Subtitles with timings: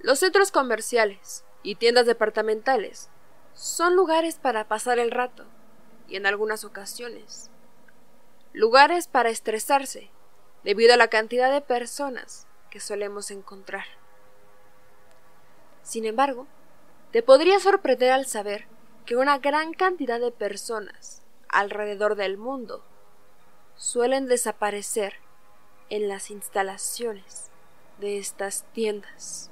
[0.00, 3.10] Los centros comerciales y tiendas departamentales
[3.54, 5.44] son lugares para pasar el rato
[6.08, 7.50] y en algunas ocasiones
[8.52, 10.10] lugares para estresarse
[10.64, 13.84] debido a la cantidad de personas que solemos encontrar.
[15.82, 16.46] Sin embargo,
[17.12, 18.66] te podría sorprender al saber
[19.06, 22.84] que una gran cantidad de personas alrededor del mundo
[23.76, 25.14] suelen desaparecer
[25.88, 27.50] en las instalaciones
[27.98, 29.50] de estas tiendas.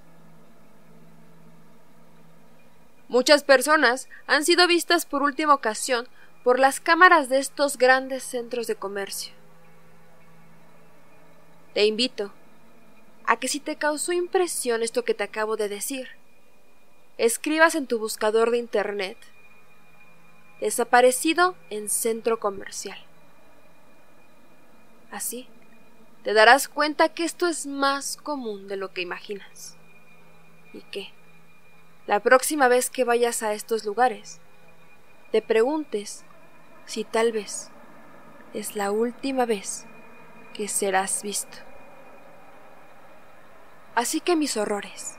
[3.09, 6.07] Muchas personas han sido vistas por última ocasión
[6.45, 9.33] por las cámaras de estos grandes centros de comercio.
[11.75, 12.33] Te invito
[13.27, 16.09] a que si te causó impresión esto que te acabo de decir,
[17.19, 19.17] escribas en tu buscador de Internet
[20.61, 22.99] desaparecido en centro comercial.
[25.11, 25.47] Así,
[26.25, 29.77] te darás cuenta que esto es más común de lo que imaginas.
[30.73, 31.11] Y que,
[32.09, 34.41] la próxima vez que vayas a estos lugares,
[35.31, 36.25] te preguntes
[36.87, 37.69] si tal vez
[38.55, 39.85] es la última vez
[40.55, 41.59] que serás visto.
[43.95, 45.19] Así que mis horrores,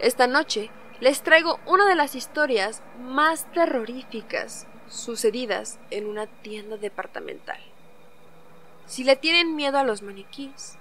[0.00, 0.68] esta noche
[1.00, 7.60] les traigo una de las historias más terroríficas sucedidas en una tienda departamental.
[8.84, 10.76] Si le tienen miedo a los maniquís,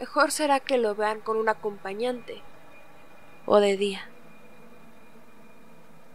[0.00, 2.42] mejor será que lo vean con un acompañante
[3.46, 4.08] o de día.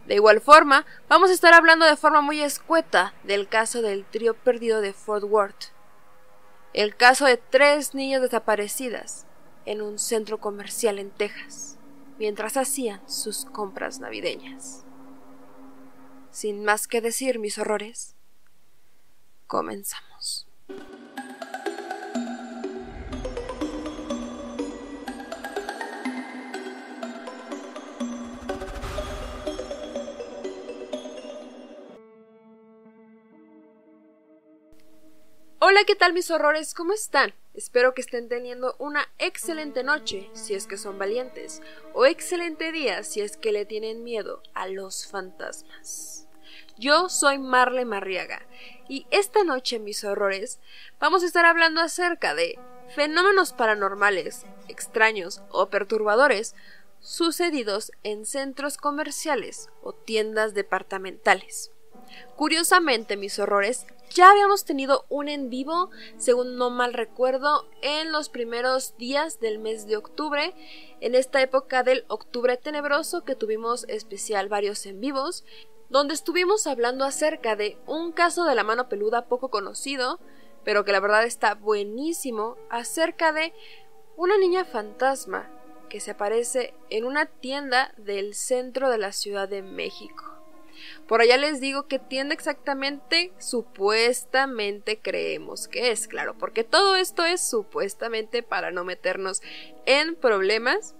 [0.08, 4.32] De igual forma, vamos a estar hablando de forma muy escueta del caso del trío
[4.32, 5.66] perdido de Fort Worth,
[6.72, 9.26] el caso de tres niñas desaparecidas
[9.66, 11.76] en un centro comercial en Texas
[12.18, 14.82] mientras hacían sus compras navideñas.
[16.30, 18.16] Sin más que decir mis horrores,
[19.46, 20.07] comenzamos.
[35.70, 36.72] Hola, ¿qué tal mis horrores?
[36.72, 37.34] ¿Cómo están?
[37.52, 41.60] Espero que estén teniendo una excelente noche si es que son valientes,
[41.92, 46.26] o excelente día si es que le tienen miedo a los fantasmas.
[46.78, 48.46] Yo soy Marle Marriaga
[48.88, 50.58] y esta noche, mis horrores,
[51.00, 52.58] vamos a estar hablando acerca de
[52.94, 56.54] fenómenos paranormales, extraños o perturbadores
[57.00, 61.72] sucedidos en centros comerciales o tiendas departamentales.
[62.36, 68.28] Curiosamente, mis horrores, ya habíamos tenido un en vivo, según no mal recuerdo, en los
[68.28, 70.54] primeros días del mes de octubre,
[71.00, 75.44] en esta época del octubre tenebroso que tuvimos especial varios en vivos,
[75.88, 80.20] donde estuvimos hablando acerca de un caso de la mano peluda poco conocido,
[80.64, 83.52] pero que la verdad está buenísimo, acerca de
[84.16, 85.48] una niña fantasma
[85.88, 90.37] que se aparece en una tienda del centro de la Ciudad de México.
[91.06, 97.24] Por allá les digo que tienda exactamente supuestamente creemos que es, claro, porque todo esto
[97.24, 99.42] es supuestamente para no meternos
[99.86, 100.94] en problemas.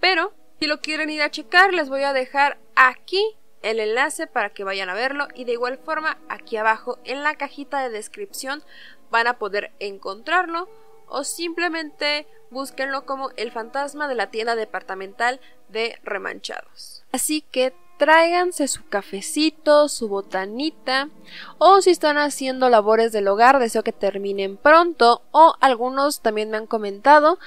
[0.00, 4.50] Pero si lo quieren ir a checar, les voy a dejar aquí el enlace para
[4.50, 8.62] que vayan a verlo y de igual forma aquí abajo en la cajita de descripción
[9.10, 10.68] van a poder encontrarlo
[11.08, 17.04] o simplemente búsquenlo como el fantasma de la tienda departamental de remanchados.
[17.12, 21.10] Así que tráiganse su cafecito, su botanita,
[21.58, 26.56] o si están haciendo labores del hogar, deseo que terminen pronto, o algunos también me
[26.56, 27.38] han comentado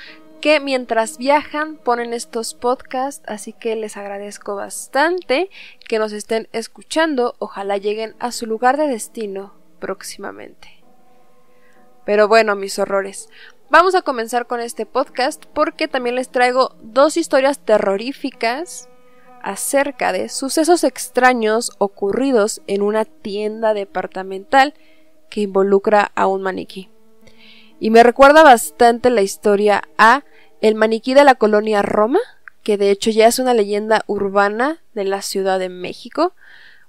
[0.41, 5.49] que mientras viajan ponen estos podcasts, así que les agradezco bastante
[5.87, 10.83] que nos estén escuchando, ojalá lleguen a su lugar de destino próximamente.
[12.05, 13.29] Pero bueno, mis horrores,
[13.69, 18.89] vamos a comenzar con este podcast porque también les traigo dos historias terroríficas
[19.43, 24.73] acerca de sucesos extraños ocurridos en una tienda departamental
[25.29, 26.89] que involucra a un maniquí.
[27.79, 30.23] Y me recuerda bastante la historia a
[30.61, 32.19] el maniquí de la colonia Roma,
[32.63, 36.33] que de hecho ya es una leyenda urbana de la Ciudad de México,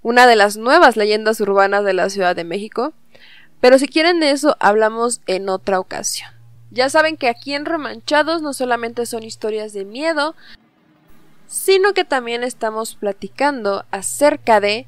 [0.03, 2.93] una de las nuevas leyendas urbanas de la Ciudad de México.
[3.61, 6.31] Pero si quieren de eso hablamos en otra ocasión.
[6.71, 10.35] Ya saben que aquí en Romanchados no solamente son historias de miedo,
[11.53, 14.87] sino que también estamos platicando acerca de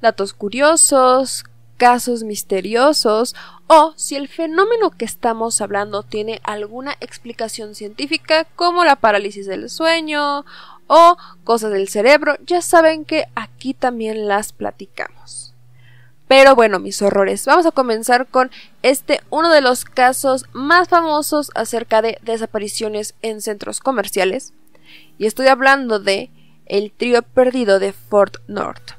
[0.00, 1.44] datos curiosos,
[1.76, 3.34] casos misteriosos
[3.66, 9.68] o si el fenómeno que estamos hablando tiene alguna explicación científica como la parálisis del
[9.68, 10.44] sueño
[10.86, 15.52] o cosas del cerebro, ya saben que aquí también las platicamos.
[16.28, 18.52] Pero bueno, mis horrores, vamos a comenzar con
[18.82, 24.52] este uno de los casos más famosos acerca de desapariciones en centros comerciales
[25.18, 26.30] y estoy hablando de
[26.66, 28.92] el trío perdido de Fort North.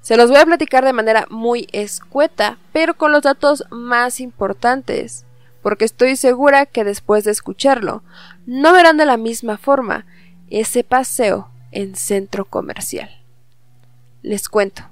[0.00, 5.24] Se los voy a platicar de manera muy escueta, pero con los datos más importantes,
[5.62, 8.02] porque estoy segura que después de escucharlo,
[8.46, 10.06] no verán de la misma forma
[10.50, 13.10] ese paseo en centro comercial.
[14.22, 14.82] Les cuento.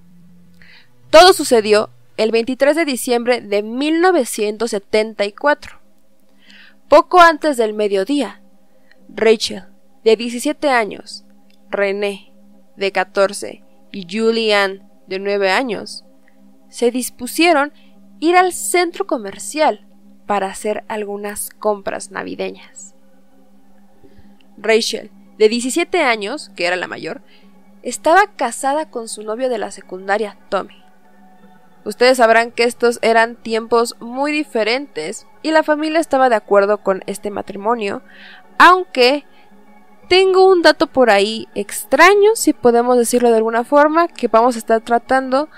[1.11, 5.81] Todo sucedió el 23 de diciembre de 1974.
[6.89, 8.41] Poco antes del mediodía,
[9.09, 9.70] Rachel,
[10.05, 11.25] de 17 años,
[11.71, 12.33] René,
[12.77, 13.63] de 14,
[13.93, 16.05] y Julianne, de 9 años,
[16.69, 17.73] se dispusieron
[18.21, 19.87] ir al centro comercial
[20.27, 22.95] para hacer algunas compras navideñas.
[24.57, 27.23] Rachel, de 17 años, que era la mayor,
[27.83, 30.75] estaba casada con su novio de la secundaria, Tommy.
[31.85, 37.03] Ustedes sabrán que estos eran tiempos muy diferentes y la familia estaba de acuerdo con
[37.07, 38.03] este matrimonio,
[38.59, 39.25] aunque
[40.11, 44.59] tengo un dato por ahí extraño, si podemos decirlo de alguna forma, que vamos a
[44.59, 45.49] estar tratando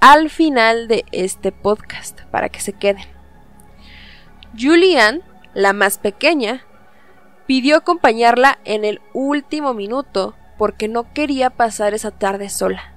[0.00, 3.04] al final de este podcast para que se queden.
[4.58, 5.22] Julian,
[5.54, 6.66] la más pequeña,
[7.46, 12.92] pidió acompañarla en el último minuto porque no quería pasar esa tarde sola.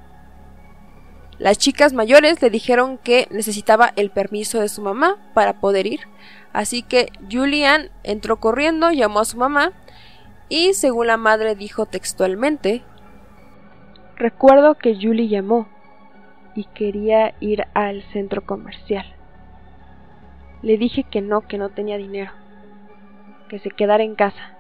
[1.37, 6.07] Las chicas mayores le dijeron que necesitaba el permiso de su mamá para poder ir,
[6.53, 9.73] así que Julian entró corriendo, llamó a su mamá
[10.55, 12.83] y según la madre dijo textualmente,
[14.17, 15.67] Recuerdo que Julie llamó
[16.53, 19.03] y quería ir al centro comercial.
[20.61, 22.31] Le dije que no, que no tenía dinero,
[23.49, 24.55] que se quedara en casa.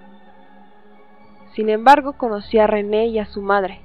[1.53, 3.79] Sin embargo, conocí a René y a su madre,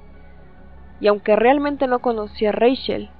[0.99, 3.11] y aunque realmente no conocía a Rachel,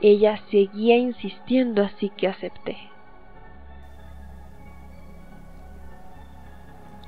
[0.00, 2.89] ella seguía insistiendo así que acepté.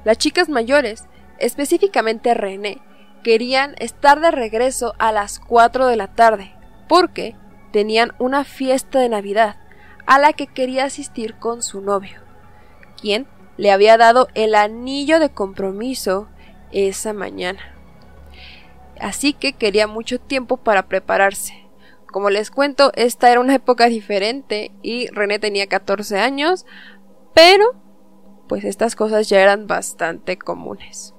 [0.04, 1.06] Las chicas mayores,
[1.38, 2.80] específicamente René,
[3.22, 6.54] querían estar de regreso a las 4 de la tarde,
[6.88, 7.36] porque
[7.72, 9.56] tenían una fiesta de Navidad
[10.06, 12.20] a la que quería asistir con su novio,
[13.00, 13.26] quien
[13.56, 16.28] le había dado el anillo de compromiso
[16.72, 17.60] esa mañana.
[19.00, 21.68] Así que quería mucho tiempo para prepararse.
[22.06, 26.66] Como les cuento, esta era una época diferente y René tenía 14 años,
[27.34, 27.64] pero
[28.52, 31.14] pues estas cosas ya eran bastante comunes.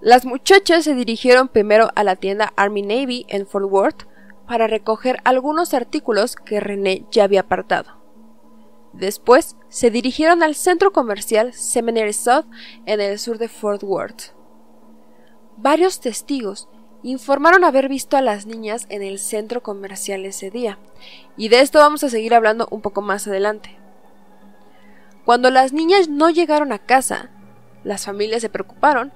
[0.00, 4.06] Las muchachas se dirigieron primero a la tienda Army Navy en Fort Worth
[4.46, 8.00] para recoger algunos artículos que René ya había apartado.
[8.92, 12.46] Después se dirigieron al centro comercial Seminary South
[12.86, 14.36] en el sur de Fort Worth.
[15.56, 16.68] Varios testigos
[17.02, 20.78] informaron haber visto a las niñas en el centro comercial ese día,
[21.36, 23.79] y de esto vamos a seguir hablando un poco más adelante.
[25.30, 27.30] Cuando las niñas no llegaron a casa,
[27.84, 29.12] las familias se preocuparon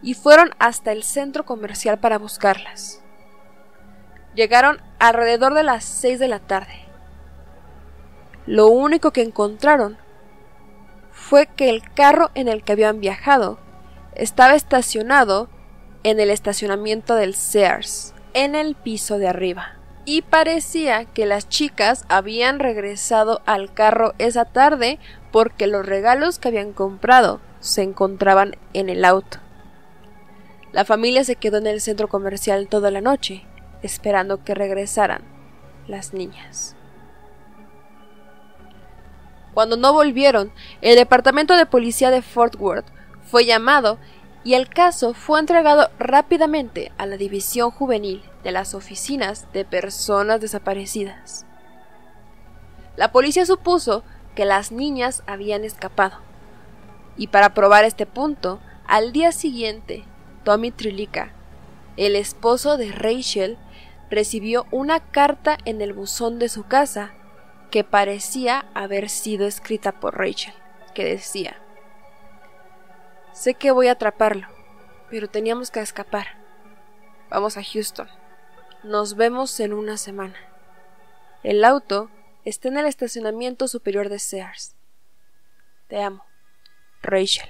[0.00, 3.02] y fueron hasta el centro comercial para buscarlas.
[4.34, 6.88] Llegaron alrededor de las 6 de la tarde
[8.48, 9.98] lo único que encontraron
[11.12, 13.58] fue que el carro en el que habían viajado
[14.14, 15.50] estaba estacionado
[16.02, 19.74] en el estacionamiento del Sears, en el piso de arriba.
[20.06, 24.98] Y parecía que las chicas habían regresado al carro esa tarde
[25.30, 29.38] porque los regalos que habían comprado se encontraban en el auto.
[30.72, 33.44] La familia se quedó en el centro comercial toda la noche,
[33.82, 35.22] esperando que regresaran
[35.86, 36.76] las niñas.
[39.54, 42.86] Cuando no volvieron, el departamento de policía de Fort Worth
[43.22, 43.98] fue llamado
[44.44, 50.40] y el caso fue entregado rápidamente a la División Juvenil de las Oficinas de Personas
[50.40, 51.44] Desaparecidas.
[52.96, 54.04] La policía supuso
[54.38, 56.18] que las niñas habían escapado.
[57.16, 60.04] Y para probar este punto, al día siguiente,
[60.44, 61.32] Tommy Trilica,
[61.96, 63.58] el esposo de Rachel,
[64.10, 67.14] recibió una carta en el buzón de su casa
[67.72, 70.54] que parecía haber sido escrita por Rachel,
[70.94, 71.56] que decía,
[73.32, 74.46] Sé que voy a atraparlo,
[75.10, 76.38] pero teníamos que escapar.
[77.28, 78.06] Vamos a Houston.
[78.84, 80.36] Nos vemos en una semana.
[81.42, 82.08] El auto
[82.44, 84.74] está en el estacionamiento superior de Sears.
[85.88, 86.24] Te amo,
[87.02, 87.48] Rachel.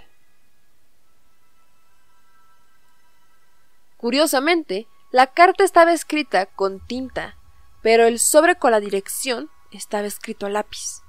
[3.97, 7.37] Curiosamente, la carta estaba escrita con tinta,
[7.83, 11.03] pero el sobre con la dirección estaba escrito a lápiz.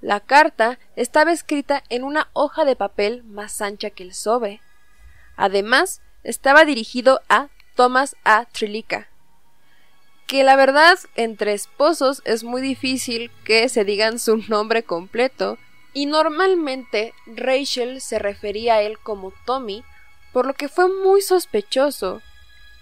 [0.00, 4.60] La carta estaba escrita en una hoja de papel más ancha que el sobre.
[5.36, 8.44] Además, estaba dirigido a Thomas A.
[8.44, 9.08] Trilica,
[10.26, 15.58] que la verdad entre esposos es muy difícil que se digan su nombre completo
[15.92, 19.84] Y normalmente Rachel se refería a él como Tommy,
[20.32, 22.20] por lo que fue muy sospechoso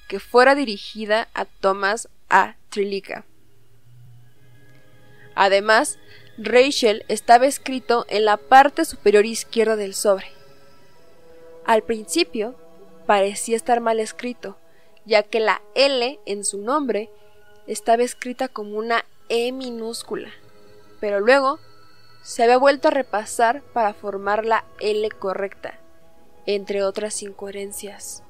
[0.08, 2.56] que fuera dirigida a Thomas A.
[2.70, 3.26] Trilica.
[5.34, 5.98] Además,
[6.38, 10.26] Rachel estaba escrito en la parte superior izquierda del sobre.
[11.64, 12.54] Al principio
[13.06, 14.56] parecía estar mal escrito,
[15.04, 17.10] ya que la L en su nombre
[17.72, 20.30] estaba escrita como una E minúscula,
[21.00, 21.58] pero luego
[22.22, 25.78] se había vuelto a repasar para formar la L correcta,
[26.46, 28.22] entre otras incoherencias.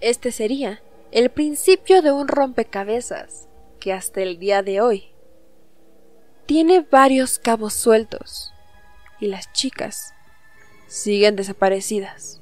[0.00, 3.48] Este sería el principio de un rompecabezas
[3.80, 5.10] que hasta el día de hoy
[6.46, 8.52] tiene varios cabos sueltos
[9.18, 10.14] y las chicas
[10.86, 12.40] siguen desaparecidas.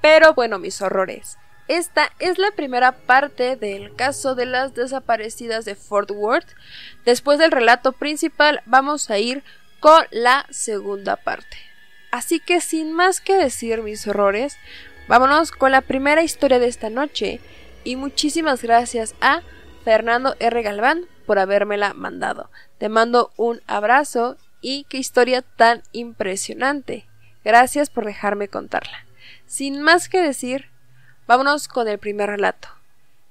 [0.00, 1.36] Pero bueno, mis horrores,
[1.70, 6.48] esta es la primera parte del caso de las desaparecidas de Fort Worth.
[7.04, 9.44] Después del relato principal vamos a ir
[9.78, 11.58] con la segunda parte.
[12.10, 14.56] Así que sin más que decir mis horrores,
[15.06, 17.38] vámonos con la primera historia de esta noche
[17.84, 19.42] y muchísimas gracias a
[19.84, 20.62] Fernando R.
[20.62, 22.50] Galván por habérmela mandado.
[22.78, 27.06] Te mando un abrazo y qué historia tan impresionante.
[27.44, 29.06] Gracias por dejarme contarla.
[29.46, 30.69] Sin más que decir,
[31.30, 32.66] vámonos con el primer relato.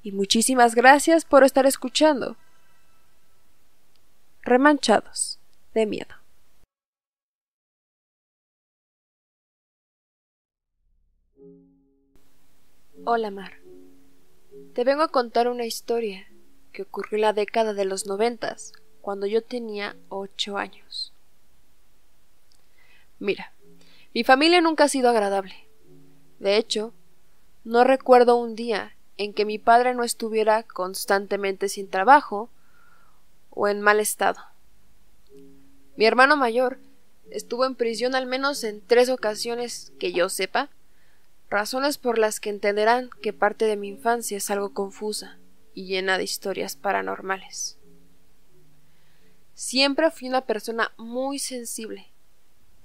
[0.03, 2.37] Y muchísimas gracias por estar escuchando.
[4.41, 5.37] Remanchados
[5.73, 6.15] de miedo.
[13.03, 13.59] Hola Mar.
[14.73, 16.25] Te vengo a contar una historia
[16.71, 21.11] que ocurrió en la década de los noventas, cuando yo tenía ocho años.
[23.19, 23.51] Mira,
[24.13, 25.67] mi familia nunca ha sido agradable.
[26.39, 26.93] De hecho,
[27.69, 32.49] no recuerdo un día en que mi padre no estuviera constantemente sin trabajo
[33.51, 34.41] o en mal estado.
[35.95, 36.79] Mi hermano mayor
[37.29, 40.71] estuvo en prisión al menos en tres ocasiones que yo sepa,
[41.47, 45.37] razones por las que entenderán que parte de mi infancia es algo confusa
[45.75, 47.77] y llena de historias paranormales.
[49.53, 52.07] Siempre fui una persona muy sensible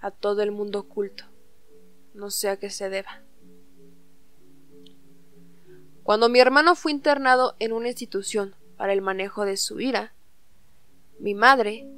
[0.03, 1.25] a todo el mundo oculto,
[2.13, 3.23] no sé a qué se deba.
[6.05, 10.13] Cuando mi hermano fue internado en una institución para el manejo de su ira,
[11.19, 11.89] mi madre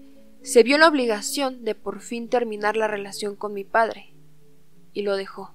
[0.42, 4.14] se vio la obligación de por fin terminar la relación con mi padre
[4.92, 5.50] y lo dejó.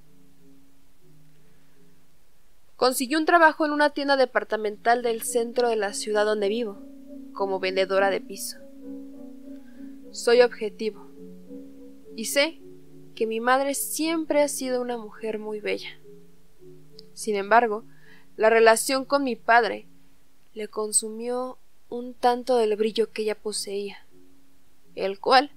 [2.75, 6.77] Consiguió un trabajo en una tienda departamental del centro de la ciudad donde vivo,
[7.31, 8.57] como vendedora de piso.
[10.11, 11.07] Soy objetivo
[12.17, 12.59] y sé
[13.15, 15.97] que mi madre siempre ha sido una mujer muy bella.
[17.13, 17.85] Sin embargo,
[18.37, 19.87] la relación con mi padre
[20.53, 21.57] le consumió
[21.89, 24.05] un tanto del brillo que ella poseía,
[24.95, 25.51] el cual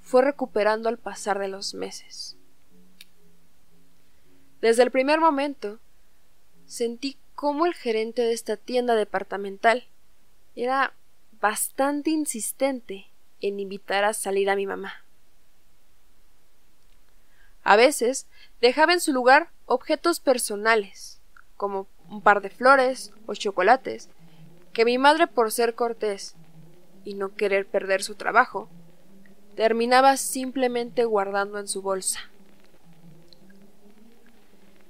[0.00, 2.36] fue recuperando al pasar de los meses.
[4.60, 5.80] Desde el primer momento
[6.66, 9.88] sentí cómo el gerente de esta tienda departamental
[10.54, 10.94] era
[11.40, 13.08] bastante insistente
[13.40, 15.04] en invitar a salir a mi mamá.
[17.64, 18.26] A veces
[18.60, 21.20] dejaba en su lugar objetos personales,
[21.56, 24.10] como un par de flores o chocolates,
[24.74, 26.34] que mi madre por ser cortés
[27.04, 28.68] y no querer perder su trabajo,
[29.56, 32.20] terminaba simplemente guardando en su bolsa.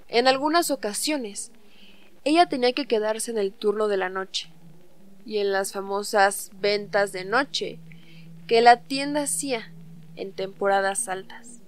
[0.09, 1.53] En algunas ocasiones
[2.25, 4.51] ella tenía que quedarse en el turno de la noche
[5.25, 7.79] y en las famosas ventas de noche
[8.49, 9.73] que la tienda hacía
[10.17, 11.61] en temporadas altas.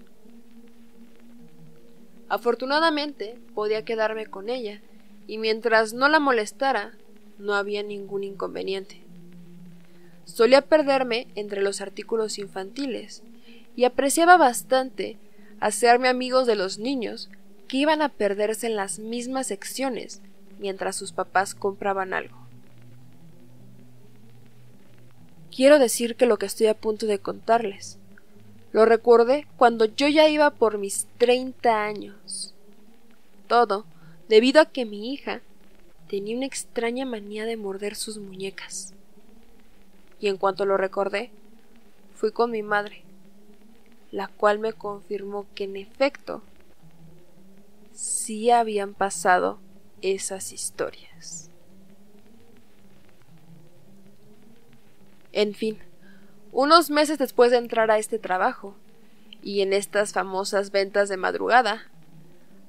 [2.29, 4.81] Afortunadamente podía quedarme con ella
[5.27, 6.93] y mientras no la molestara
[7.39, 9.03] no había ningún inconveniente.
[10.25, 13.23] Solía perderme entre los artículos infantiles
[13.77, 15.19] y apreciaba bastante
[15.61, 17.31] hacerme amigos de los niños
[17.69, 20.21] que iban a perderse en las mismas secciones
[20.59, 22.39] mientras sus papás compraban algo.
[25.55, 27.99] Quiero decir que lo que estoy a punto de contarles
[28.75, 32.55] lo recordé cuando yo ya iba por mis treinta años.
[33.47, 33.87] Todo
[34.29, 35.41] debido a que mi hija
[36.09, 38.95] tenía una extraña manía de morder sus muñecas.
[40.21, 41.31] Y en cuanto lo recordé,
[42.15, 43.03] fui con mi madre,
[44.11, 46.43] la cual me confirmó que en efecto
[47.93, 49.59] sí habían pasado
[50.03, 51.51] esas historias.
[55.33, 55.79] En fin,
[56.53, 58.77] unos meses después de entrar a este trabajo,
[59.43, 61.91] y en estas famosas ventas de madrugada,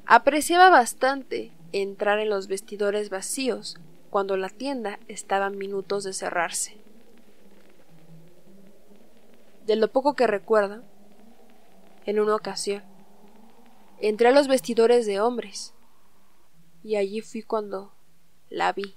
[0.05, 3.77] apreciaba bastante entrar en los vestidores vacíos
[4.09, 6.77] cuando la tienda estaba a minutos de cerrarse.
[9.65, 10.83] De lo poco que recuerdo,
[12.05, 12.83] en una ocasión,
[13.99, 15.73] entré a los vestidores de hombres
[16.83, 17.93] y allí fui cuando
[18.49, 18.95] la vi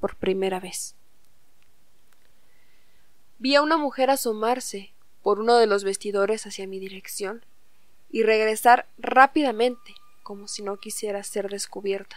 [0.00, 0.96] por primera vez.
[3.38, 7.44] Vi a una mujer asomarse por uno de los vestidores hacia mi dirección
[8.10, 9.94] y regresar rápidamente
[10.32, 12.16] como si no quisiera ser descubierta.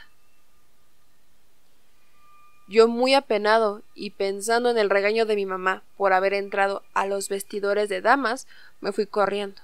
[2.70, 7.08] Yo muy apenado y pensando en el regaño de mi mamá por haber entrado a
[7.08, 8.48] los vestidores de damas,
[8.80, 9.62] me fui corriendo.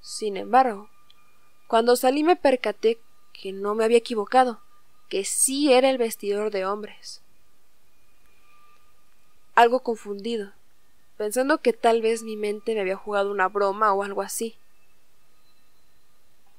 [0.00, 0.88] Sin embargo,
[1.66, 3.00] cuando salí me percaté
[3.32, 4.60] que no me había equivocado,
[5.08, 7.22] que sí era el vestidor de hombres.
[9.56, 10.52] Algo confundido,
[11.16, 14.56] pensando que tal vez mi mente me había jugado una broma o algo así.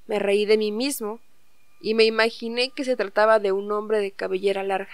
[0.05, 1.19] Me reí de mí mismo
[1.79, 4.93] y me imaginé que se trataba de un hombre de cabellera larga.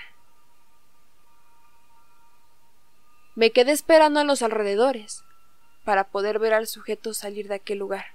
[3.35, 5.23] Me quedé esperando a los alrededores
[5.83, 8.05] para poder ver al sujeto salir de aquel lugar,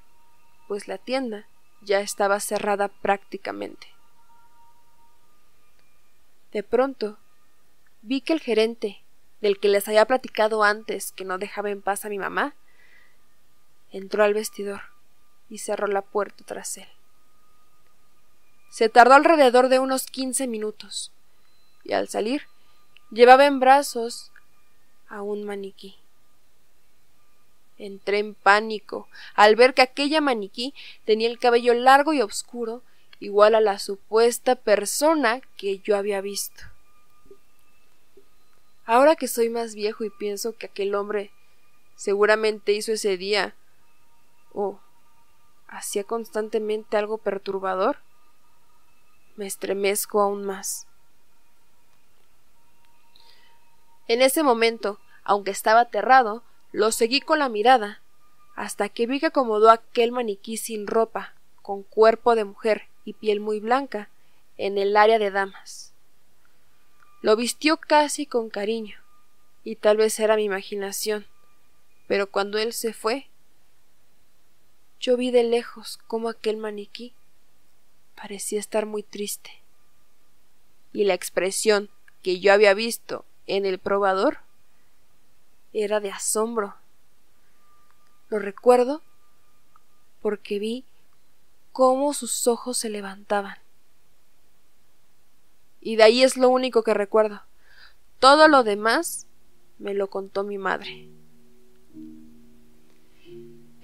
[0.69, 1.47] pues la tienda
[1.83, 3.89] ya estaba cerrada prácticamente.
[6.53, 7.19] De pronto
[8.03, 9.03] vi que el gerente,
[9.41, 12.55] del que les había platicado antes que no dejaba en paz a mi mamá,
[13.91, 14.94] entró al vestidor
[15.49, 16.89] y cerró la puerta tras él.
[18.71, 21.13] Se tardó alrededor de unos quince minutos,
[21.85, 22.43] y al salir
[23.11, 24.33] llevaba en brazos
[25.09, 25.97] a un maniquí.
[27.79, 30.75] Entré en pánico al ver que aquella maniquí
[31.05, 32.83] tenía el cabello largo y oscuro,
[33.21, 36.65] igual a la supuesta persona que yo había visto.
[38.87, 41.31] Ahora que soy más viejo y pienso que aquel hombre
[41.97, 43.55] seguramente hizo ese día
[44.53, 44.79] o
[45.75, 47.99] hacía constantemente algo perturbador,
[49.37, 50.87] me estremezco aún más.
[54.07, 58.01] En ese momento, aunque estaba aterrado, lo seguí con la mirada,
[58.55, 63.41] hasta que vi que acomodó aquel maniquí sin ropa, con cuerpo de mujer y piel
[63.41, 64.11] muy blanca,
[64.57, 65.93] en el área de damas.
[67.21, 69.01] Lo vistió casi con cariño,
[69.65, 71.27] y tal vez era mi imaginación,
[72.07, 73.29] pero cuando él se fue,
[75.05, 77.13] yo vi de lejos cómo aquel maniquí
[78.17, 79.51] parecía estar muy triste,
[80.95, 81.91] y la expresión
[82.23, 84.39] que yo había visto en el probador
[85.75, 86.77] era de asombro.
[88.31, 89.03] Lo recuerdo
[90.23, 90.87] porque vi
[91.73, 93.59] cómo sus ojos se levantaban.
[95.83, 97.43] Y de ahí es lo único que recuerdo.
[98.21, 99.27] Todo lo demás
[99.79, 101.14] me lo contó mi madre.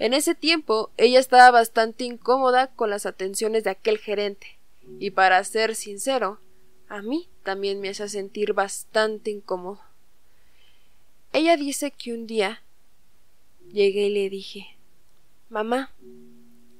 [0.01, 4.57] En ese tiempo ella estaba bastante incómoda con las atenciones de aquel gerente,
[4.97, 6.39] y para ser sincero,
[6.87, 9.79] a mí también me hace sentir bastante incómodo.
[11.33, 12.63] Ella dice que un día
[13.71, 14.75] llegué y le dije
[15.49, 15.93] Mamá,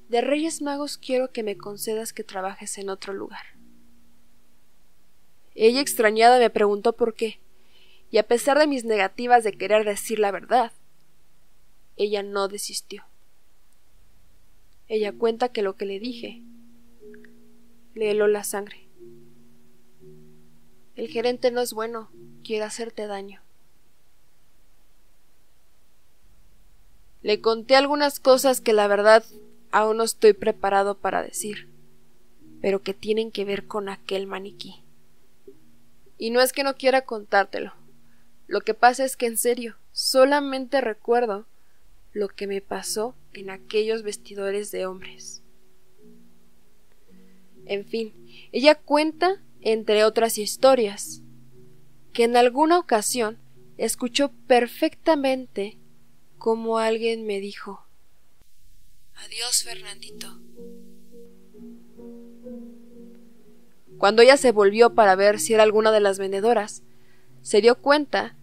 [0.10, 3.46] de Reyes Magos quiero que me concedas que trabajes en otro lugar.
[5.54, 7.40] Ella extrañada me preguntó por qué,
[8.10, 10.72] y a pesar de mis negativas de querer decir la verdad,
[11.98, 13.11] ella no desistió.
[14.92, 16.44] Ella cuenta que lo que le dije
[17.96, 18.90] le heló la sangre.
[20.98, 22.10] El gerente no es bueno,
[22.44, 23.40] quiere hacerte daño.
[27.22, 29.24] Le conté algunas cosas que la verdad
[29.72, 31.70] aún no estoy preparado para decir,
[32.62, 34.84] pero que tienen que ver con aquel maniquí.
[36.18, 37.72] Y no es que no quiera contártelo.
[38.48, 41.46] Lo que pasa es que en serio, solamente recuerdo
[42.12, 45.44] lo que me pasó en aquellos vestidores de hombres.
[47.66, 48.14] En fin,
[48.52, 51.22] ella cuenta entre otras historias,
[52.14, 53.38] que en alguna ocasión
[53.78, 55.78] escuchó perfectamente
[56.38, 57.86] como alguien me dijo
[59.16, 60.40] Adiós, Fernandito.
[63.98, 66.82] Cuando ella se volvió para ver si era alguna de las vendedoras,
[67.44, 68.36] se dio cuenta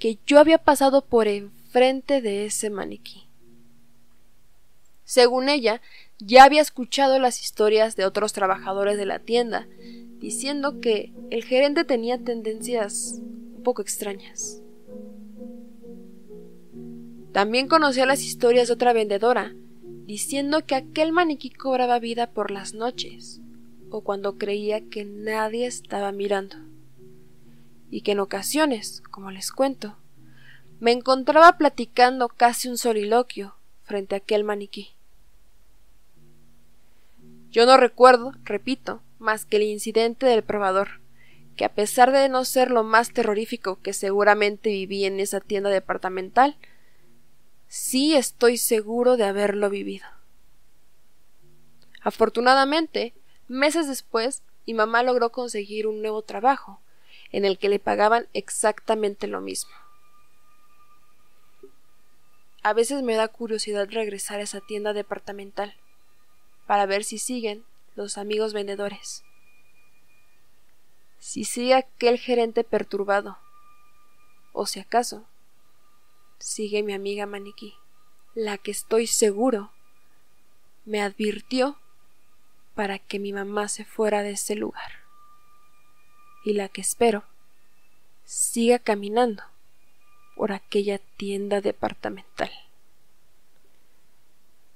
[0.00, 3.28] que yo había pasado por enfrente de ese maniquí.
[5.14, 5.80] Según ella,
[6.18, 9.68] ya había escuchado las historias de otros trabajadores de la tienda
[10.18, 13.20] diciendo que el gerente tenía tendencias
[13.54, 14.60] un poco extrañas.
[17.30, 19.54] También conocía las historias de otra vendedora,
[20.04, 23.40] diciendo que aquel maniquí cobraba vida por las noches,
[23.90, 26.56] o cuando creía que nadie estaba mirando,
[27.88, 29.96] y que en ocasiones, como les cuento,
[30.80, 34.93] me encontraba platicando casi un soliloquio frente a aquel maniquí.
[37.54, 41.00] Yo no recuerdo, repito, más que el incidente del probador,
[41.56, 45.70] que a pesar de no ser lo más terrorífico que seguramente viví en esa tienda
[45.70, 46.56] departamental,
[47.68, 50.04] sí estoy seguro de haberlo vivido.
[52.00, 53.14] Afortunadamente,
[53.46, 56.80] meses después, mi mamá logró conseguir un nuevo trabajo,
[57.30, 59.70] en el que le pagaban exactamente lo mismo.
[62.64, 65.76] A veces me da curiosidad regresar a esa tienda departamental
[66.66, 69.24] para ver si siguen los amigos vendedores.
[71.18, 73.38] Si sigue aquel gerente perturbado,
[74.52, 75.24] o si acaso
[76.38, 77.74] sigue mi amiga maniquí,
[78.34, 79.72] la que estoy seguro
[80.84, 81.78] me advirtió
[82.74, 84.92] para que mi mamá se fuera de ese lugar,
[86.44, 87.24] y la que espero
[88.24, 89.42] siga caminando
[90.34, 92.50] por aquella tienda departamental.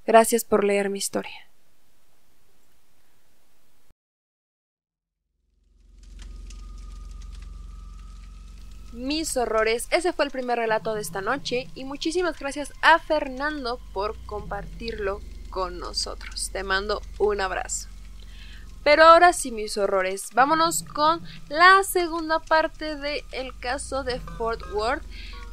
[0.06, 1.47] Gracias por leer mi historia.
[8.98, 9.86] Mis horrores.
[9.90, 15.20] Ese fue el primer relato de esta noche y muchísimas gracias a Fernando por compartirlo
[15.50, 16.50] con nosotros.
[16.52, 17.88] Te mando un abrazo.
[18.84, 24.62] Pero ahora sí, mis horrores, vámonos con la segunda parte del el caso de Fort
[24.72, 25.02] Worth.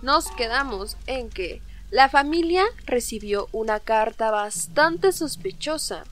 [0.02, 6.04] Nos quedamos en que la familia recibió una carta bastante sospechosa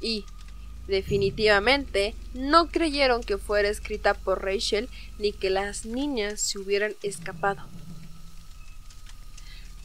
[0.00, 0.24] y
[0.86, 7.66] Definitivamente no creyeron que fuera escrita por Rachel ni que las niñas se hubieran escapado.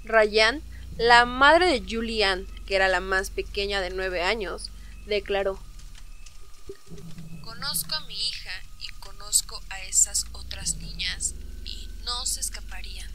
[0.04, 0.62] Ryan,
[0.98, 4.70] la madre de Julianne, que era la más pequeña de nueve años,
[5.08, 5.60] declaró
[7.44, 11.34] Conozco a mi hija y conozco a esas otras niñas
[11.66, 13.10] y no se escaparían.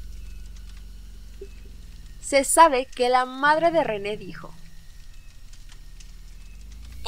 [2.21, 4.53] Se sabe que la madre de René dijo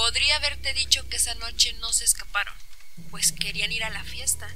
[0.08, 2.54] Podría haberte dicho que esa noche no se escaparon,
[3.10, 4.48] pues querían ir a la fiesta,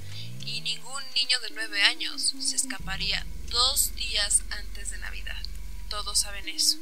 [0.47, 5.37] y ningún niño de nueve años se escaparía dos días antes de Navidad.
[5.91, 6.79] Todos saben eso.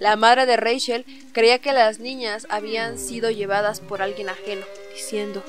[0.00, 5.44] La madre de Rachel creía que las niñas habían sido llevadas por alguien ajeno, diciendo,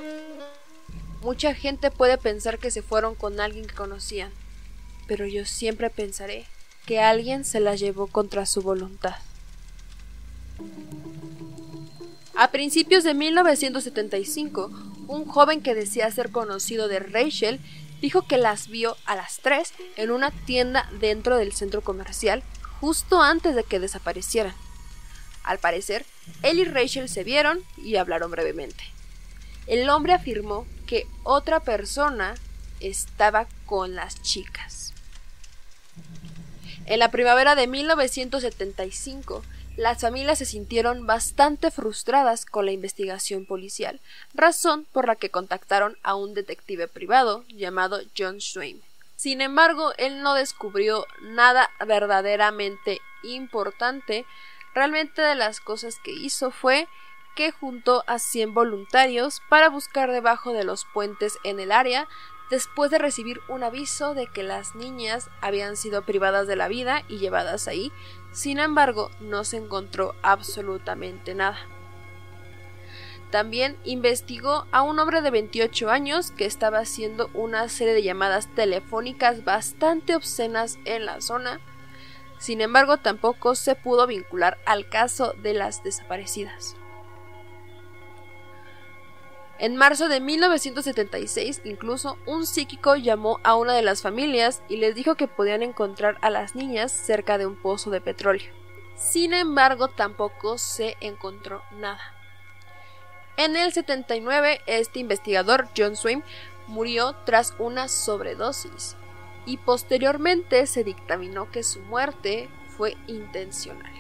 [1.22, 4.32] Mucha gente puede pensar que se fueron con alguien que conocían,
[5.08, 6.46] pero yo siempre pensaré
[6.86, 9.16] que alguien se las llevó contra su voluntad.
[12.40, 14.72] A principios de 1975,
[15.10, 17.60] un joven que decía ser conocido de Rachel
[18.00, 22.42] dijo que las vio a las tres en una tienda dentro del centro comercial
[22.80, 24.54] justo antes de que desaparecieran.
[25.44, 26.06] Al parecer,
[26.42, 28.86] él y Rachel se vieron y hablaron brevemente.
[29.68, 32.36] El hombre afirmó que otra persona
[32.80, 34.94] estaba con las chicas.
[36.86, 39.44] En la primavera de 1975,
[39.80, 44.02] las familias se sintieron bastante frustradas con la investigación policial,
[44.34, 48.82] razón por la que contactaron a un detective privado llamado John Swain.
[49.16, 54.26] Sin embargo, él no descubrió nada verdaderamente importante.
[54.76, 56.90] Realmente de las cosas que hizo fue
[57.38, 62.06] que juntó a 100 voluntarios para buscar debajo de los puentes en el área
[62.50, 67.04] después de recibir un aviso de que las niñas habían sido privadas de la vida
[67.08, 67.92] y llevadas ahí,
[68.32, 71.60] sin embargo no se encontró absolutamente nada.
[73.32, 78.48] También investigó a un hombre de 28 años que estaba haciendo una serie de llamadas
[78.56, 81.60] telefónicas bastante obscenas en la zona.
[82.40, 86.79] Sin embargo, tampoco se pudo vincular al caso de las desaparecidas.
[89.60, 94.96] En marzo de 1976, incluso, un psíquico llamó a una de las familias y les
[94.96, 98.54] dijo que podían encontrar a las niñas cerca de un pozo de petróleo.
[98.96, 102.00] Sin embargo, tampoco se encontró nada.
[103.36, 106.24] En el 79, este investigador, John Swain,
[106.68, 108.96] murió tras una sobredosis
[109.46, 113.92] y posteriormente se dictaminó que su muerte fue intencional.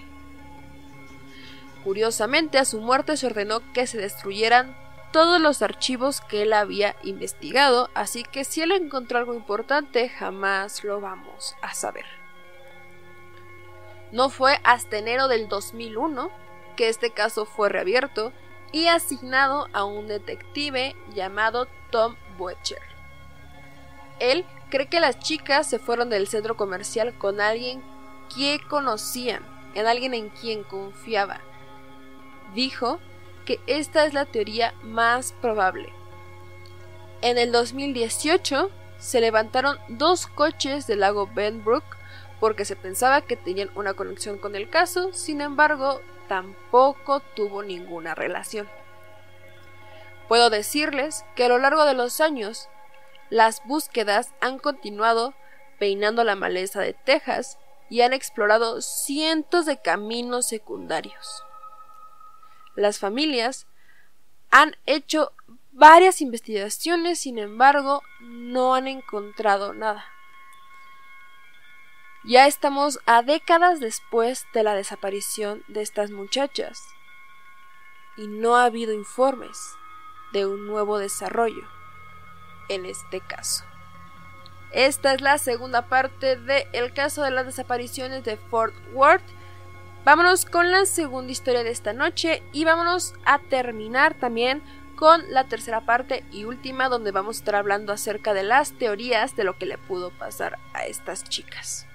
[1.83, 4.75] Curiosamente, a su muerte se ordenó que se destruyeran
[5.11, 10.83] todos los archivos que él había investigado, así que si él encontró algo importante jamás
[10.83, 12.05] lo vamos a saber.
[14.11, 16.31] No fue hasta enero del 2001
[16.75, 18.31] que este caso fue reabierto
[18.71, 22.81] y asignado a un detective llamado Tom Butcher.
[24.19, 27.83] Él cree que las chicas se fueron del centro comercial con alguien
[28.35, 29.43] que conocían,
[29.75, 31.41] en alguien en quien confiaba.
[32.53, 32.99] Dijo
[33.49, 35.91] que esta es la teoría más probable.
[37.23, 41.83] En el 2018 se levantaron dos coches del lago Benbrook
[42.39, 48.13] porque se pensaba que tenían una conexión con el caso, sin embargo, tampoco tuvo ninguna
[48.13, 48.69] relación.
[50.27, 52.69] Puedo decirles que a lo largo de los años,
[53.31, 55.33] las búsquedas han continuado,
[55.79, 57.57] peinando la maleza de Texas
[57.89, 61.48] y han explorado cientos de caminos secundarios.
[62.79, 63.67] Las familias
[64.51, 65.33] han hecho
[65.73, 70.05] varias investigaciones, sin embargo, no han encontrado nada.
[72.23, 76.81] Ya estamos a décadas después de la desaparición de estas muchachas
[78.15, 79.57] y no ha habido informes
[80.31, 81.67] de un nuevo desarrollo
[82.69, 83.65] en este caso.
[84.71, 89.38] Esta es la segunda parte del caso de las desapariciones de Fort Worth.
[90.09, 94.63] Vámonos con la segunda historia de esta noche y vámonos a terminar también
[94.95, 99.35] con la tercera parte y última donde vamos a estar hablando acerca de las teorías
[99.35, 101.85] de lo que le pudo pasar a estas chicas.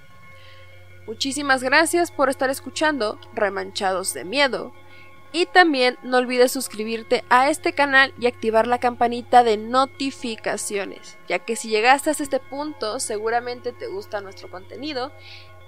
[1.09, 4.73] Muchísimas gracias por estar escuchando Remanchados de Miedo.
[5.33, 11.41] Y también no olvides suscribirte a este canal y activar la campanita de notificaciones, ya
[11.41, 15.11] que si llegaste hasta este punto seguramente te gusta nuestro contenido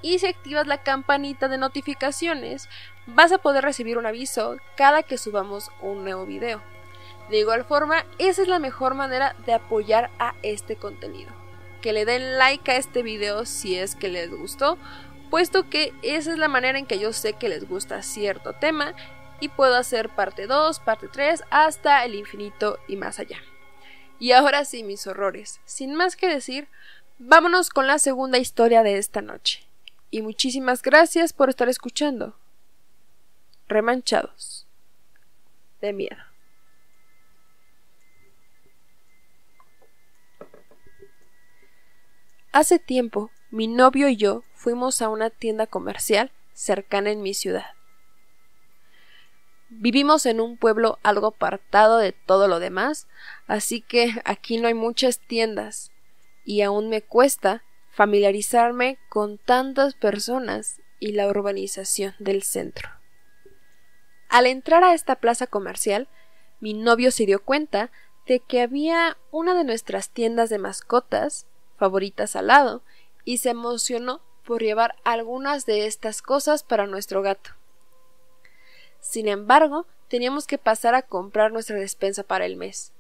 [0.03, 2.69] y si activas la campanita de notificaciones
[3.07, 6.63] vas a poder recibir un aviso cada que subamos un nuevo video.
[7.31, 11.33] De igual forma, esa es la mejor manera de apoyar a este contenido.
[11.81, 14.79] Que le den like a este video si es que les gustó
[15.31, 18.95] puesto que esa es la manera en que yo sé que les gusta cierto tema
[19.41, 23.39] y puedo hacer parte 2, parte 3, hasta el infinito y más allá.
[24.19, 26.69] Y ahora sí, mis horrores, sin más que decir,
[27.19, 29.66] vámonos con la segunda historia de esta noche.
[30.11, 32.37] Y muchísimas gracias por estar escuchando.
[33.69, 34.67] Remanchados.
[35.81, 36.17] De miedo.
[42.53, 47.67] Hace tiempo, mi novio y yo fuimos a una tienda comercial cercana en mi ciudad.
[49.69, 53.09] Vivimos en un pueblo algo apartado de todo lo demás,
[53.47, 55.91] así que aquí no hay muchas tiendas,
[56.45, 57.63] y aún me cuesta
[57.97, 62.91] familiarizarme con tantas personas y la urbanización del centro.
[64.29, 66.07] Al entrar a esta plaza comercial,
[66.61, 67.91] mi novio se dio cuenta
[68.27, 71.47] de que había una de nuestras tiendas de mascotas
[71.79, 72.83] favoritas al lado,
[73.25, 77.51] y se emocionó por llevar algunas de estas cosas para nuestro gato.
[79.01, 82.93] Sin embargo, teníamos que pasar a comprar nuestra despensa para el mes.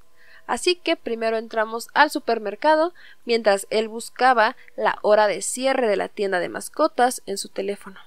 [0.46, 6.09] Así que primero entramos al supermercado mientras él buscaba la hora de cierre de la
[6.09, 8.00] tienda de mascotas en su teléfono.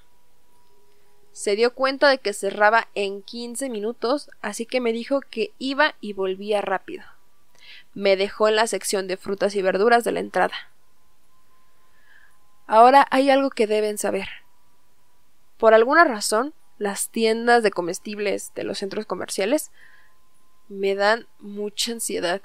[1.32, 5.94] Se dio cuenta de que cerraba en 15 minutos, así que me dijo que iba
[6.00, 7.04] y volvía rápido.
[7.94, 10.54] Me dejó en la sección de frutas y verduras de la entrada.
[12.66, 14.28] Ahora hay algo que deben saber.
[15.58, 19.70] Por alguna razón, las tiendas de comestibles de los centros comerciales
[20.70, 22.40] me dan mucha ansiedad.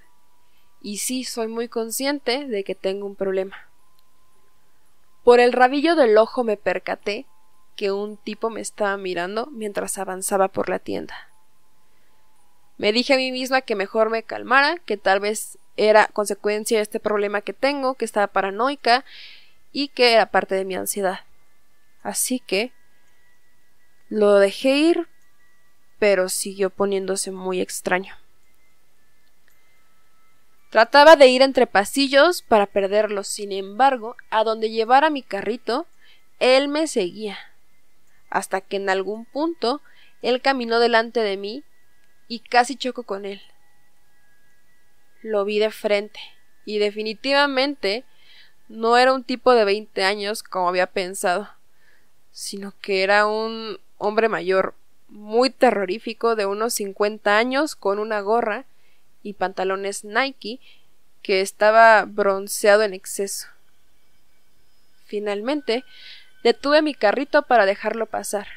[0.82, 3.70] Y sí, soy muy consciente de que tengo un problema.
[5.24, 7.26] Por el rabillo del ojo me percaté
[7.76, 11.16] que un tipo me estaba mirando mientras avanzaba por la tienda.
[12.78, 16.84] Me dije a mí misma que mejor me calmara, que tal vez era consecuencia de
[16.84, 19.06] este problema que tengo, que estaba paranoica
[19.72, 21.22] y que era parte de mi ansiedad.
[22.02, 22.72] Así que
[24.10, 25.08] lo dejé ir,
[26.06, 28.16] pero siguió poniéndose muy extraño.
[30.70, 35.88] Trataba de ir entre pasillos para perderlo, sin embargo, a donde llevara mi carrito,
[36.38, 37.40] él me seguía,
[38.30, 39.82] hasta que en algún punto
[40.22, 41.64] él caminó delante de mí
[42.28, 43.42] y casi choco con él.
[45.24, 46.20] Lo vi de frente,
[46.66, 48.04] y definitivamente
[48.70, 51.50] no era un tipo de veinte años como había pensado,
[52.32, 54.76] sino que era un hombre mayor,
[55.08, 58.66] muy terrorífico, de unos cincuenta años, con una gorra
[59.24, 60.60] y pantalones Nike,
[61.22, 63.48] que estaba bronceado en exceso.
[65.06, 65.84] Finalmente,
[66.44, 68.48] detuve mi carrito para dejarlo pasar,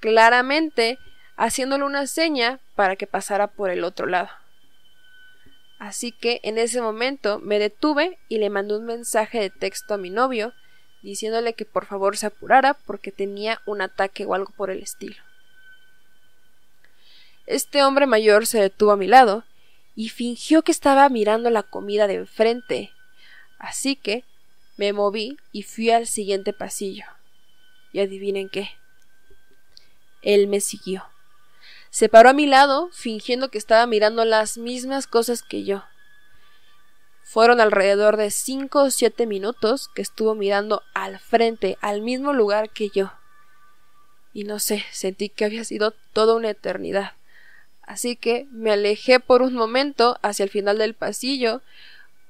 [0.00, 0.98] claramente
[1.36, 4.28] haciéndole una seña para que pasara por el otro lado.
[5.78, 9.98] Así que en ese momento me detuve y le mandé un mensaje de texto a
[9.98, 10.52] mi novio
[11.02, 15.16] diciéndole que por favor se apurara porque tenía un ataque o algo por el estilo.
[17.46, 19.44] Este hombre mayor se detuvo a mi lado
[19.94, 22.92] y fingió que estaba mirando la comida de enfrente.
[23.58, 24.24] Así que
[24.76, 27.04] me moví y fui al siguiente pasillo.
[27.92, 28.70] Y adivinen qué.
[30.22, 31.04] Él me siguió.
[31.90, 35.84] Se paró a mi lado, fingiendo que estaba mirando las mismas cosas que yo.
[37.22, 42.70] Fueron alrededor de cinco o siete minutos que estuvo mirando al frente, al mismo lugar
[42.70, 43.12] que yo.
[44.32, 47.12] Y no sé, sentí que había sido toda una eternidad.
[47.86, 51.62] Así que me alejé por un momento hacia el final del pasillo,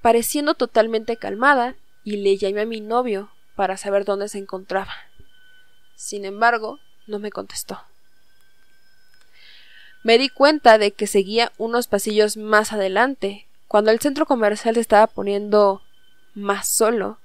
[0.03, 4.93] pareciendo totalmente calmada, y le llamé a mi novio para saber dónde se encontraba.
[5.97, 7.81] Sin embargo, no me contestó.
[10.03, 14.81] Me di cuenta de que seguía unos pasillos más adelante, cuando el centro comercial se
[14.83, 15.83] estaba poniendo
[16.35, 17.19] más solo.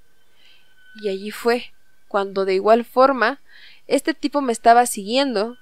[1.02, 1.72] Y allí fue
[2.08, 3.38] cuando de igual forma
[3.86, 5.58] este tipo me estaba siguiendo,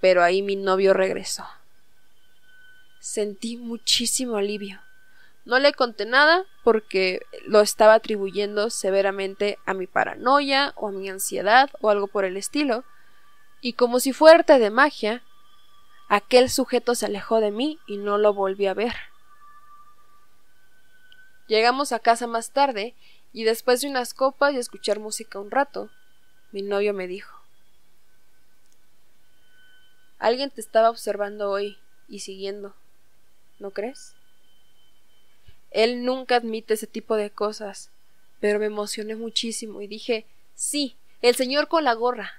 [0.00, 1.46] pero ahí mi novio regresó.
[3.00, 4.80] Sentí muchísimo alivio.
[5.44, 11.08] No le conté nada porque lo estaba atribuyendo severamente a mi paranoia o a mi
[11.08, 12.84] ansiedad o algo por el estilo,
[13.60, 15.22] y como si fuerte de magia,
[16.08, 18.94] aquel sujeto se alejó de mí y no lo volví a ver.
[21.46, 22.94] Llegamos a casa más tarde
[23.32, 25.90] y después de unas copas y escuchar música un rato,
[26.52, 27.37] mi novio me dijo
[30.18, 31.78] Alguien te estaba observando hoy
[32.08, 32.74] y siguiendo,
[33.58, 34.14] ¿no crees?
[35.70, 37.90] Él nunca admite ese tipo de cosas,
[38.40, 42.32] pero me emocioné muchísimo y dije Sí, el señor con la gorra.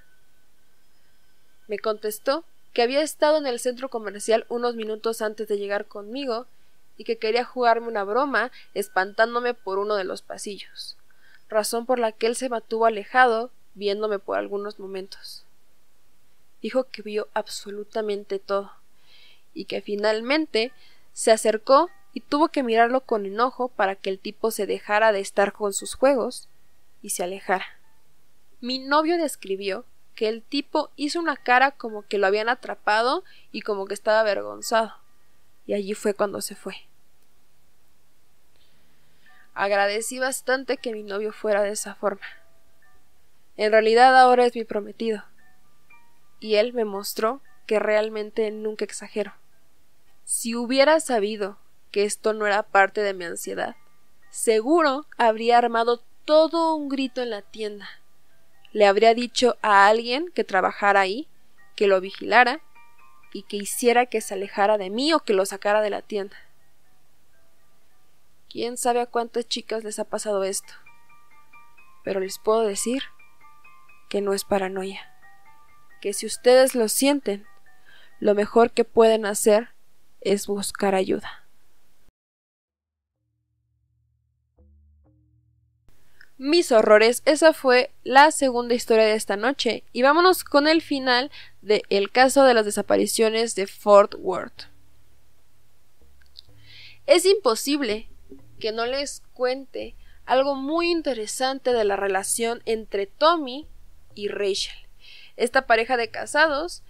[1.68, 6.46] Me contestó que había estado en el centro comercial unos minutos antes de llegar conmigo
[6.98, 10.98] y que quería jugarme una broma espantándome por uno de los pasillos,
[11.48, 15.44] razón por la que él se mantuvo alejado viéndome por algunos momentos.
[16.62, 18.72] Dijo que vio absolutamente todo
[19.54, 20.72] y que finalmente
[21.12, 25.20] se acercó y tuvo que mirarlo con enojo para que el tipo se dejara de
[25.20, 26.48] estar con sus juegos
[27.02, 27.66] y se alejara.
[28.60, 33.62] Mi novio describió que el tipo hizo una cara como que lo habían atrapado y
[33.62, 34.94] como que estaba avergonzado.
[35.66, 36.74] Y allí fue cuando se fue.
[39.54, 42.26] Agradecí bastante que mi novio fuera de esa forma.
[43.56, 45.24] En realidad ahora es mi prometido.
[46.40, 49.34] Y él me mostró que realmente nunca exagero.
[50.24, 51.58] Si hubiera sabido
[51.92, 53.76] que esto no era parte de mi ansiedad,
[54.30, 57.88] seguro habría armado todo un grito en la tienda
[58.72, 61.28] le habría dicho a alguien que trabajara ahí,
[61.76, 62.60] que lo vigilara
[63.32, 66.36] y que hiciera que se alejara de mí o que lo sacara de la tienda.
[68.48, 70.72] Quién sabe a cuántas chicas les ha pasado esto.
[72.04, 73.02] Pero les puedo decir
[74.08, 75.00] que no es paranoia.
[76.00, 77.46] Que si ustedes lo sienten,
[78.18, 79.68] lo mejor que pueden hacer
[80.20, 81.40] es buscar ayuda.
[86.40, 87.22] mis horrores.
[87.26, 89.84] Esa fue la segunda historia de esta noche.
[89.92, 94.64] Y vámonos con el final de El caso de las desapariciones de Fort Worth.
[97.06, 98.08] Es imposible
[98.58, 103.68] que no les cuente algo muy interesante de la relación entre Tommy
[104.14, 104.76] y Rachel,
[105.40, 106.82] esta pareja de casados.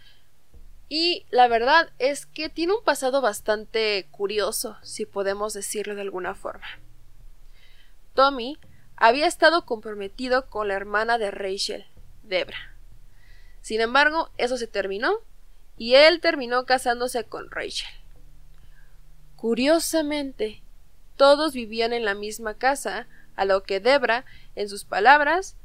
[0.88, 6.34] Y la verdad es que tiene un pasado bastante curioso, si podemos decirlo de alguna
[6.34, 6.66] forma.
[8.14, 8.58] Tommy
[8.96, 11.86] había estado comprometido con la hermana de Rachel,
[12.24, 12.76] Debra.
[13.62, 15.12] Sin embargo, eso se terminó
[15.78, 17.88] y él terminó casándose con Rachel.
[19.36, 20.60] Curiosamente,
[21.16, 24.24] todos vivían en la misma casa, a lo que Debra,
[24.56, 25.56] en sus palabras,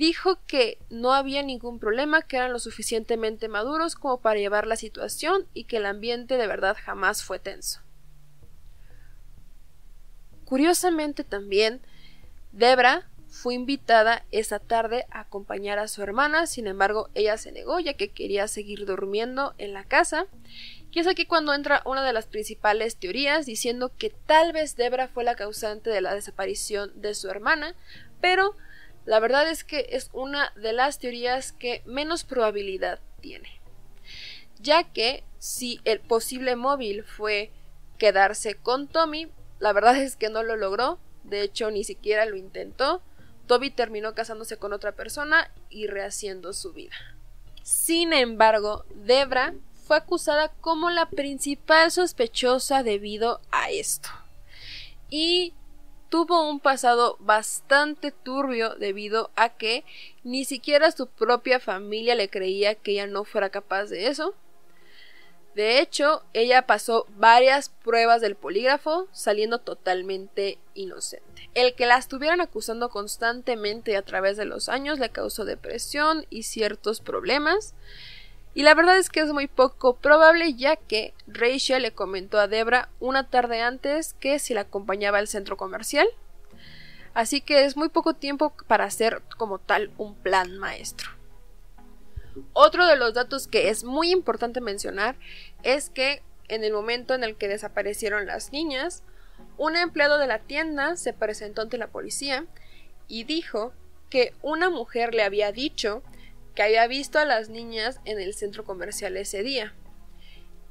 [0.00, 4.76] dijo que no había ningún problema, que eran lo suficientemente maduros como para llevar la
[4.76, 7.80] situación y que el ambiente de verdad jamás fue tenso.
[10.46, 11.82] Curiosamente también,
[12.50, 17.78] Debra fue invitada esa tarde a acompañar a su hermana, sin embargo ella se negó
[17.78, 20.26] ya que quería seguir durmiendo en la casa.
[20.90, 25.08] Y es aquí cuando entra una de las principales teorías diciendo que tal vez Debra
[25.08, 27.74] fue la causante de la desaparición de su hermana,
[28.22, 28.56] pero
[29.10, 33.60] la verdad es que es una de las teorías que menos probabilidad tiene.
[34.60, 37.50] Ya que si el posible móvil fue
[37.98, 39.26] quedarse con Tommy,
[39.58, 43.02] la verdad es que no lo logró, de hecho, ni siquiera lo intentó.
[43.48, 46.94] Toby terminó casándose con otra persona y rehaciendo su vida.
[47.64, 49.54] Sin embargo, Debra
[49.88, 54.08] fue acusada como la principal sospechosa debido a esto.
[55.08, 55.54] Y
[56.10, 59.84] tuvo un pasado bastante turbio debido a que
[60.24, 64.34] ni siquiera su propia familia le creía que ella no fuera capaz de eso.
[65.54, 71.50] De hecho, ella pasó varias pruebas del polígrafo, saliendo totalmente inocente.
[71.54, 76.44] El que la estuvieran acusando constantemente a través de los años le causó depresión y
[76.44, 77.74] ciertos problemas.
[78.54, 82.48] Y la verdad es que es muy poco probable ya que Rachel le comentó a
[82.48, 86.08] Debra una tarde antes que si la acompañaba al centro comercial.
[87.14, 91.10] Así que es muy poco tiempo para hacer como tal un plan maestro.
[92.52, 95.16] Otro de los datos que es muy importante mencionar
[95.62, 99.02] es que en el momento en el que desaparecieron las niñas,
[99.56, 102.46] un empleado de la tienda se presentó ante la policía
[103.08, 103.72] y dijo
[104.08, 106.02] que una mujer le había dicho
[106.60, 109.72] que había visto a las niñas en el centro comercial ese día,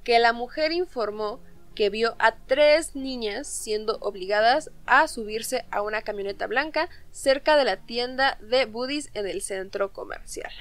[0.03, 1.41] que la mujer informó
[1.73, 7.65] que vio a tres niñas siendo obligadas a subirse a una camioneta blanca cerca de
[7.65, 10.51] la tienda de Buddies en el centro comercial.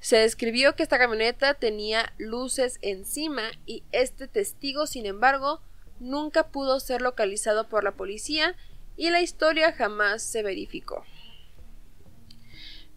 [0.00, 5.62] Se describió que esta camioneta tenía luces encima y este testigo, sin embargo,
[5.98, 8.54] nunca pudo ser localizado por la policía
[8.98, 11.06] y la historia jamás se verificó.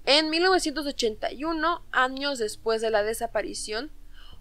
[0.10, 3.91] En 1981, años después de la desaparición,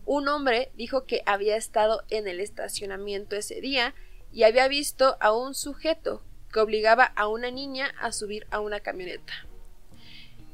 [0.05, 3.93] un hombre dijo que había estado en el estacionamiento ese día
[4.33, 8.79] y había visto a un sujeto que obligaba a una niña a subir a una
[8.79, 9.33] camioneta.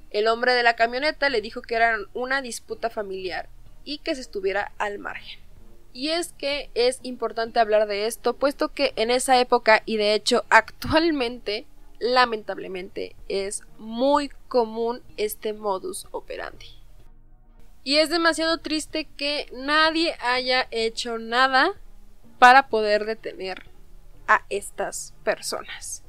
[0.09, 3.51] El hombre de la camioneta le dijo que era una disputa familiar
[3.85, 5.41] y que se estuviera al margen.
[5.93, 10.15] Y es que es importante hablar de esto, puesto que en esa época y de
[10.15, 11.67] hecho actualmente,
[12.03, 16.67] lamentablemente, es muy común este modus operandi.
[17.85, 21.73] Y es demasiado triste que nadie haya hecho nada
[22.41, 23.71] para poder detener
[24.27, 26.03] a estas personas.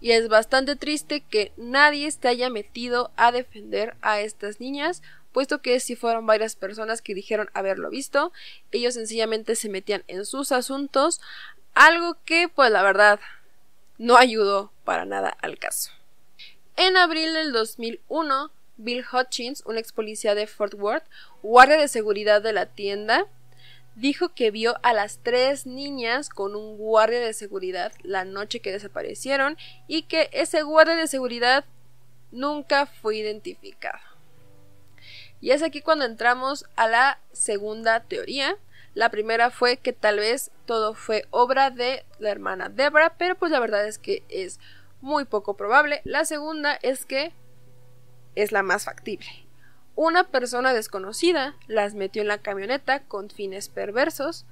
[0.00, 5.00] Y es bastante triste que nadie se haya metido a defender a estas niñas,
[5.32, 8.32] puesto que si fueron varias personas que dijeron haberlo visto,
[8.72, 11.20] ellos sencillamente se metían en sus asuntos,
[11.74, 13.20] algo que pues la verdad
[13.96, 15.90] no ayudó para nada al caso.
[16.76, 21.04] En abril del 2001, Bill Hutchins, un ex policía de Fort Worth,
[21.42, 23.26] guardia de seguridad de la tienda,
[23.96, 28.72] dijo que vio a las tres niñas con un guardia de seguridad la noche que
[28.72, 29.58] desaparecieron
[29.88, 31.64] y que ese guardia de seguridad
[32.30, 33.98] nunca fue identificado.
[35.40, 38.56] Y es aquí cuando entramos a la segunda teoría.
[38.96, 43.52] La primera fue que tal vez todo fue obra de la hermana Debra, pero pues
[43.52, 44.58] la verdad es que es
[45.02, 46.00] muy poco probable.
[46.04, 47.34] La segunda es que
[48.36, 49.28] es la más factible.
[49.96, 54.46] Una persona desconocida las metió en la camioneta con fines perversos,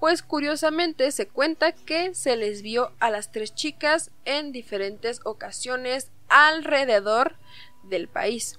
[0.00, 6.10] pues curiosamente se cuenta que se les vio a las tres chicas en diferentes ocasiones
[6.28, 7.36] alrededor
[7.84, 8.58] del país.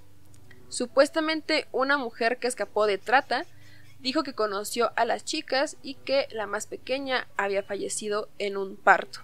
[0.69, 3.45] Supuestamente una mujer que escapó de trata
[4.05, 8.77] dijo que conoció a las chicas y que la más pequeña había fallecido en un
[8.77, 9.21] parto.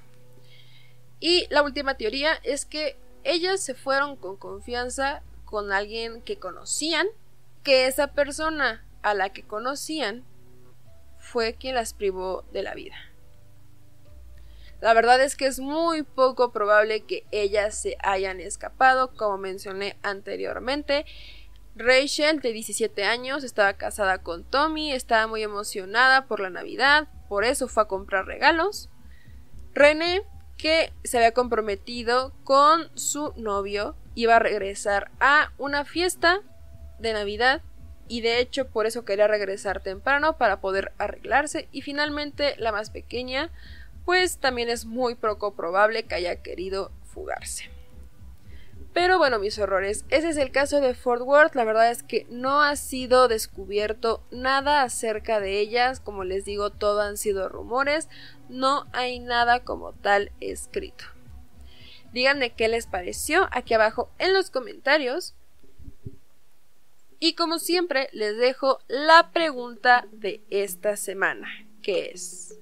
[1.19, 7.05] Y la última teoría es que ellas se fueron con confianza con alguien que conocían,
[7.61, 10.23] que esa persona a la que conocían
[11.19, 12.95] fue quien las privó de la vida.
[14.79, 19.95] La verdad es que es muy poco probable que ellas se hayan escapado, como mencioné
[20.01, 21.05] anteriormente.
[21.81, 27.43] Rachel, de 17 años, estaba casada con Tommy, estaba muy emocionada por la Navidad, por
[27.43, 28.89] eso fue a comprar regalos.
[29.73, 30.23] René,
[30.57, 36.41] que se había comprometido con su novio, iba a regresar a una fiesta
[36.99, 37.61] de Navidad
[38.07, 42.89] y de hecho por eso quería regresar temprano para poder arreglarse y finalmente la más
[42.89, 43.49] pequeña
[44.05, 47.69] pues también es muy poco probable que haya querido fugarse.
[48.93, 51.55] Pero bueno, mis horrores, ese es el caso de Fort Worth.
[51.55, 56.01] La verdad es que no ha sido descubierto nada acerca de ellas.
[56.01, 58.09] Como les digo, todo han sido rumores.
[58.49, 61.05] No hay nada como tal escrito.
[62.11, 65.35] Díganme qué les pareció aquí abajo en los comentarios.
[67.19, 71.47] Y como siempre, les dejo la pregunta de esta semana,
[71.81, 72.59] que es,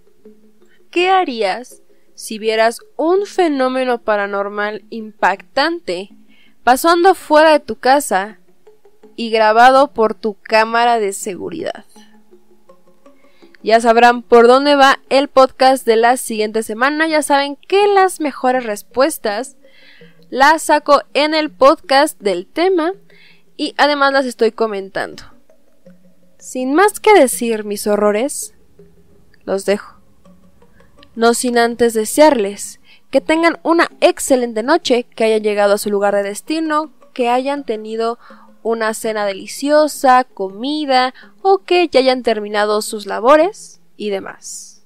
[0.91, 1.82] ¿qué harías
[2.13, 6.09] si vieras un fenómeno paranormal impactante
[6.70, 8.38] pasando fuera de tu casa
[9.15, 11.84] y grabado por tu cámara de seguridad?
[13.63, 17.07] Ya sabrán por dónde va el podcast de la siguiente semana.
[17.07, 19.57] Ya saben que las mejores respuestas
[20.30, 22.93] las saco en el podcast del tema
[23.57, 25.24] y además las estoy comentando.
[26.38, 28.53] Sin más que decir mis horrores,
[29.43, 29.99] los dejo.
[31.15, 32.78] No sin antes desearles
[33.12, 37.64] que tengan una excelente noche, que hayan llegado a su lugar de destino, que hayan
[37.64, 38.20] tenido
[38.62, 44.84] una cena deliciosa, comida o que ya hayan terminado sus labores y demás.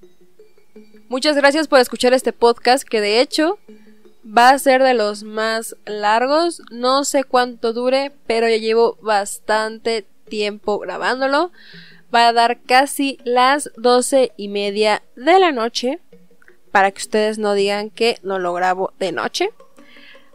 [1.10, 3.60] Muchas gracias por escuchar este podcast que de hecho
[4.26, 6.62] va a ser de los más largos.
[6.72, 11.52] No sé cuánto dure, pero ya llevo bastante tiempo grabándolo.
[12.14, 16.00] Va a dar casi las doce y media de la noche
[16.74, 19.52] para que ustedes no digan que no lo grabo de noche.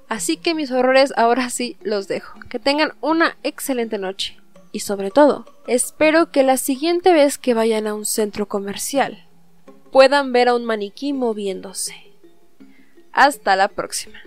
[0.09, 2.39] Así que mis horrores ahora sí los dejo.
[2.49, 4.39] Que tengan una excelente noche.
[4.71, 9.27] Y sobre todo, espero que la siguiente vez que vayan a un centro comercial
[9.91, 11.97] puedan ver a un maniquí moviéndose.
[13.11, 14.21] Hasta la próxima.